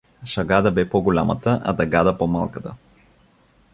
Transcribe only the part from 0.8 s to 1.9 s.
по-голямата, а